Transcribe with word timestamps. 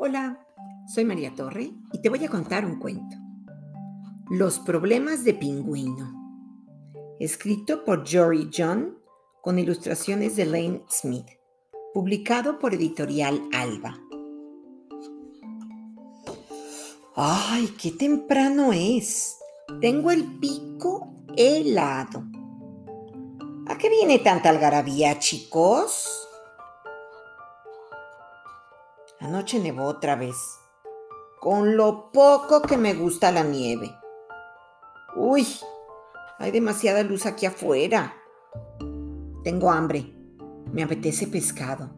Hola, 0.00 0.46
soy 0.86 1.04
María 1.04 1.34
Torre 1.34 1.72
y 1.92 2.00
te 2.00 2.08
voy 2.08 2.24
a 2.24 2.28
contar 2.28 2.64
un 2.64 2.78
cuento. 2.78 3.16
Los 4.30 4.60
problemas 4.60 5.24
de 5.24 5.34
pingüino. 5.34 6.14
Escrito 7.18 7.84
por 7.84 8.08
Jory 8.08 8.48
John 8.56 8.96
con 9.42 9.58
ilustraciones 9.58 10.36
de 10.36 10.46
Lane 10.46 10.84
Smith. 10.88 11.26
Publicado 11.92 12.60
por 12.60 12.74
Editorial 12.74 13.42
Alba. 13.52 13.98
¡Ay, 17.16 17.74
qué 17.76 17.90
temprano 17.90 18.72
es! 18.72 19.36
Tengo 19.80 20.12
el 20.12 20.38
pico 20.38 21.24
helado. 21.36 22.22
¿A 23.66 23.76
qué 23.76 23.90
viene 23.90 24.20
tanta 24.20 24.50
algarabía, 24.50 25.18
chicos? 25.18 26.27
Anoche 29.20 29.58
nevó 29.58 29.84
otra 29.84 30.14
vez, 30.14 30.36
con 31.40 31.76
lo 31.76 32.12
poco 32.12 32.62
que 32.62 32.76
me 32.76 32.94
gusta 32.94 33.32
la 33.32 33.42
nieve. 33.42 33.92
Uy, 35.16 35.44
hay 36.38 36.52
demasiada 36.52 37.02
luz 37.02 37.26
aquí 37.26 37.44
afuera. 37.44 38.14
Tengo 39.42 39.72
hambre. 39.72 40.14
Me 40.72 40.84
apetece 40.84 41.26
pescado. 41.26 41.90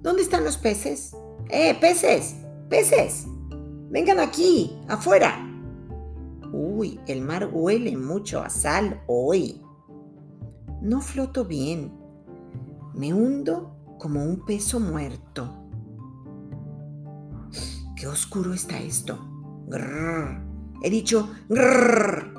¿Dónde 0.00 0.22
están 0.22 0.44
los 0.44 0.56
peces? 0.56 1.14
¡Eh, 1.50 1.76
peces! 1.78 2.36
¡Peces! 2.70 3.26
Vengan 3.90 4.18
aquí, 4.18 4.80
afuera. 4.88 5.46
Uy, 6.52 6.98
el 7.06 7.20
mar 7.20 7.50
huele 7.52 7.98
mucho 7.98 8.40
a 8.40 8.48
sal 8.48 9.02
hoy. 9.06 9.60
No 10.80 11.02
floto 11.02 11.44
bien. 11.44 11.92
Me 12.94 13.12
hundo 13.12 13.76
como 13.98 14.24
un 14.24 14.46
peso 14.46 14.80
muerto. 14.80 15.61
Qué 18.02 18.08
oscuro 18.08 18.52
está 18.52 18.80
esto. 18.80 19.16
Grrr. 19.68 20.42
He 20.82 20.90
dicho 20.90 21.30
grrr. 21.48 22.34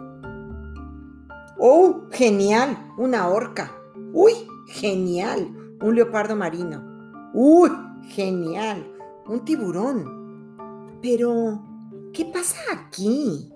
¡Oh, 1.57 2.01
genial! 2.11 2.91
Una 2.97 3.29
orca. 3.29 3.71
¡Uy, 4.11 4.33
genial! 4.67 5.77
Un 5.81 5.95
leopardo 5.95 6.35
marino. 6.35 7.31
¡Uy, 7.33 7.71
genial! 8.09 8.91
Un 9.25 9.45
tiburón. 9.45 10.99
Pero, 11.01 11.63
¿qué 12.11 12.25
pasa 12.25 12.59
aquí? 12.73 13.49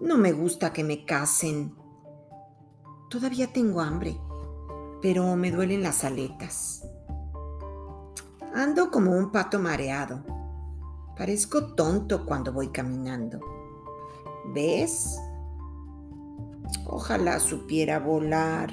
No 0.00 0.18
me 0.18 0.32
gusta 0.32 0.72
que 0.72 0.82
me 0.82 1.04
casen. 1.04 1.76
Todavía 3.08 3.52
tengo 3.52 3.82
hambre, 3.82 4.20
pero 5.00 5.36
me 5.36 5.52
duelen 5.52 5.84
las 5.84 6.02
aletas. 6.02 6.84
Ando 8.52 8.90
como 8.90 9.12
un 9.12 9.30
pato 9.30 9.60
mareado. 9.60 10.37
Parezco 11.18 11.74
tonto 11.74 12.24
cuando 12.24 12.52
voy 12.52 12.68
caminando. 12.68 13.40
¿Ves? 14.54 15.18
Ojalá 16.86 17.40
supiera 17.40 17.98
volar, 17.98 18.70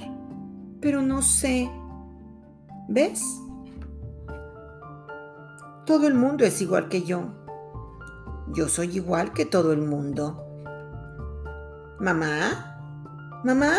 pero 0.80 1.02
no 1.02 1.24
sé. 1.24 1.68
¿Ves? 2.88 3.42
Todo 5.88 6.08
el 6.08 6.14
mundo 6.14 6.46
es 6.46 6.62
igual 6.62 6.88
que 6.88 7.02
yo. 7.02 7.24
Yo 8.54 8.70
soy 8.70 8.96
igual 8.96 9.34
que 9.34 9.46
todo 9.46 9.74
el 9.74 9.82
mundo. 9.82 10.46
¿Mamá? 12.00 13.42
¿Mamá? 13.44 13.74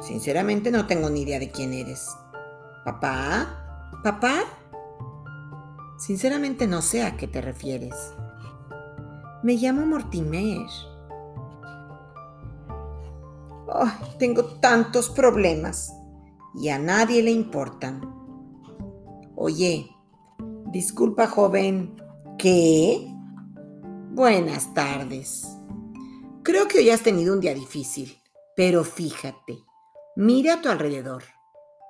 Sinceramente 0.00 0.70
no 0.70 0.86
tengo 0.86 1.10
ni 1.10 1.22
idea 1.22 1.38
de 1.38 1.50
quién 1.50 1.74
eres. 1.74 2.08
¿Papá? 2.84 3.90
¿Papá? 4.02 4.44
Sinceramente 5.98 6.66
no 6.66 6.82
sé 6.82 7.02
a 7.02 7.16
qué 7.16 7.26
te 7.26 7.40
refieres. 7.40 7.94
Me 9.42 9.54
llamo 9.54 9.86
Mortimer. 9.86 10.66
tengo 14.18 14.44
tantos 14.60 15.10
problemas 15.10 15.92
y 16.54 16.68
a 16.68 16.78
nadie 16.78 17.22
le 17.22 17.30
importan. 17.30 18.00
Oye, 19.34 19.90
disculpa 20.72 21.26
joven, 21.26 21.96
¿qué? 22.38 23.06
Buenas 24.12 24.72
tardes. 24.72 25.46
Creo 26.42 26.68
que 26.68 26.78
hoy 26.78 26.90
has 26.90 27.02
tenido 27.02 27.34
un 27.34 27.40
día 27.40 27.54
difícil, 27.54 28.16
pero 28.54 28.84
fíjate, 28.84 29.58
mira 30.16 30.54
a 30.54 30.60
tu 30.62 30.68
alrededor. 30.68 31.24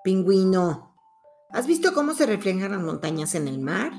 Pingüino, 0.03 0.86
¿Has 1.51 1.67
visto 1.67 1.95
cómo 1.95 2.13
se 2.13 2.27
reflejan 2.27 2.73
las 2.73 2.83
montañas 2.83 3.35
en 3.35 3.49
el 3.49 3.59
mar 3.59 3.93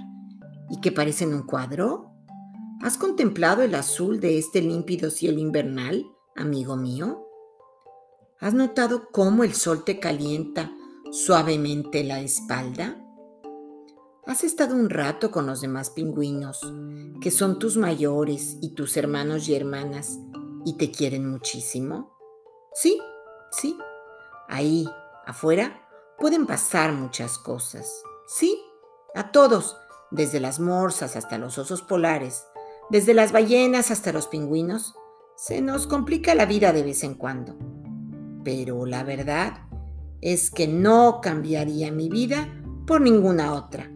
y 0.69 0.81
que 0.81 0.91
parecen 0.91 1.33
un 1.33 1.43
cuadro? 1.43 2.11
¿Has 2.81 2.97
contemplado 2.97 3.63
el 3.63 3.73
azul 3.73 4.19
de 4.19 4.37
este 4.37 4.61
límpido 4.61 5.09
cielo 5.09 5.39
invernal, 5.39 6.05
amigo 6.35 6.75
mío? 6.75 7.25
¿Has 8.39 8.53
notado 8.53 9.09
cómo 9.11 9.43
el 9.43 9.53
sol 9.53 9.83
te 9.83 9.99
calienta 9.99 10.71
suavemente 11.11 12.03
la 12.03 12.19
espalda? 12.19 13.01
¿Has 14.25 14.43
estado 14.43 14.75
un 14.75 14.89
rato 14.89 15.31
con 15.31 15.47
los 15.47 15.61
demás 15.61 15.89
pingüinos, 15.89 16.61
que 17.21 17.31
son 17.31 17.59
tus 17.59 17.77
mayores 17.77 18.57
y 18.61 18.75
tus 18.75 18.97
hermanos 18.97 19.47
y 19.47 19.55
hermanas, 19.55 20.19
y 20.65 20.75
te 20.77 20.91
quieren 20.91 21.31
muchísimo? 21.31 22.13
Sí, 22.73 22.99
sí. 23.51 23.77
Ahí, 24.49 24.85
afuera, 25.25 25.86
pueden 26.19 26.45
pasar 26.45 26.93
muchas 26.93 27.37
cosas. 27.37 28.01
Sí, 28.27 28.59
a 29.15 29.31
todos, 29.31 29.77
desde 30.11 30.39
las 30.39 30.59
morsas 30.59 31.15
hasta 31.15 31.37
los 31.37 31.57
osos 31.57 31.81
polares, 31.81 32.45
desde 32.89 33.13
las 33.13 33.31
ballenas 33.31 33.91
hasta 33.91 34.11
los 34.11 34.27
pingüinos, 34.27 34.95
se 35.35 35.61
nos 35.61 35.87
complica 35.87 36.35
la 36.35 36.45
vida 36.45 36.73
de 36.73 36.83
vez 36.83 37.03
en 37.03 37.15
cuando. 37.15 37.55
Pero 38.43 38.85
la 38.85 39.03
verdad 39.03 39.67
es 40.21 40.49
que 40.49 40.67
no 40.67 41.19
cambiaría 41.21 41.91
mi 41.91 42.09
vida 42.09 42.47
por 42.87 43.01
ninguna 43.01 43.53
otra. 43.53 43.91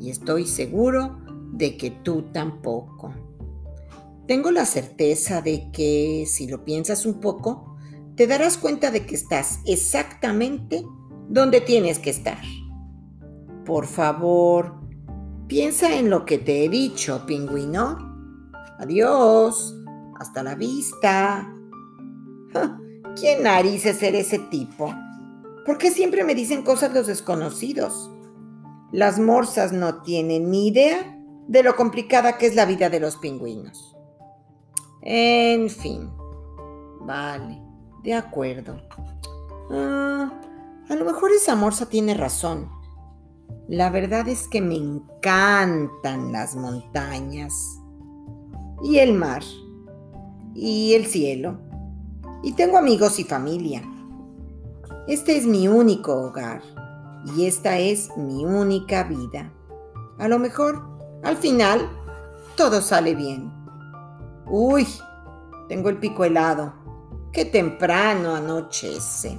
Y 0.00 0.10
estoy 0.10 0.46
seguro 0.46 1.18
de 1.52 1.76
que 1.76 1.90
tú 1.90 2.22
tampoco. 2.32 3.14
Tengo 4.26 4.50
la 4.50 4.64
certeza 4.64 5.42
de 5.42 5.70
que 5.72 6.24
si 6.26 6.48
lo 6.48 6.64
piensas 6.64 7.06
un 7.06 7.20
poco, 7.20 7.76
te 8.16 8.26
darás 8.26 8.56
cuenta 8.56 8.90
de 8.90 9.06
que 9.06 9.14
estás 9.14 9.60
exactamente 9.66 10.84
donde 11.32 11.62
tienes 11.62 11.98
que 11.98 12.10
estar. 12.10 12.36
Por 13.64 13.86
favor, 13.86 14.74
piensa 15.46 15.96
en 15.96 16.10
lo 16.10 16.26
que 16.26 16.36
te 16.36 16.64
he 16.64 16.68
dicho, 16.68 17.24
pingüino. 17.26 18.50
Adiós. 18.78 19.74
Hasta 20.20 20.42
la 20.42 20.54
vista. 20.54 21.50
¿Quién 23.18 23.42
narices 23.44 23.96
ser 23.96 24.14
ese 24.14 24.38
tipo? 24.38 24.94
¿Por 25.64 25.78
qué 25.78 25.90
siempre 25.90 26.22
me 26.22 26.34
dicen 26.34 26.62
cosas 26.62 26.92
los 26.92 27.06
desconocidos? 27.06 28.10
Las 28.92 29.18
morsas 29.18 29.72
no 29.72 30.02
tienen 30.02 30.50
ni 30.50 30.68
idea 30.68 31.18
de 31.48 31.62
lo 31.62 31.76
complicada 31.76 32.36
que 32.36 32.46
es 32.46 32.54
la 32.54 32.66
vida 32.66 32.90
de 32.90 33.00
los 33.00 33.16
pingüinos. 33.16 33.96
En 35.00 35.70
fin. 35.70 36.10
Vale, 37.00 37.60
de 38.02 38.14
acuerdo. 38.14 38.76
Ah, 39.70 40.30
a 40.88 40.94
lo 40.94 41.04
mejor 41.04 41.30
esa 41.32 41.54
morsa 41.54 41.88
tiene 41.88 42.14
razón. 42.14 42.68
La 43.68 43.90
verdad 43.90 44.28
es 44.28 44.48
que 44.48 44.60
me 44.60 44.76
encantan 44.76 46.32
las 46.32 46.56
montañas 46.56 47.54
y 48.82 48.98
el 48.98 49.14
mar 49.14 49.42
y 50.54 50.94
el 50.94 51.06
cielo. 51.06 51.58
Y 52.42 52.52
tengo 52.54 52.76
amigos 52.76 53.18
y 53.18 53.24
familia. 53.24 53.82
Este 55.06 55.36
es 55.36 55.46
mi 55.46 55.68
único 55.68 56.14
hogar 56.14 56.62
y 57.36 57.46
esta 57.46 57.78
es 57.78 58.10
mi 58.16 58.44
única 58.44 59.04
vida. 59.04 59.52
A 60.18 60.28
lo 60.28 60.38
mejor, 60.38 60.82
al 61.22 61.36
final, 61.36 61.88
todo 62.56 62.80
sale 62.80 63.14
bien. 63.14 63.52
Uy, 64.46 64.86
tengo 65.68 65.88
el 65.88 65.98
pico 65.98 66.24
helado. 66.24 66.74
Qué 67.32 67.44
temprano 67.44 68.34
anochece. 68.34 69.38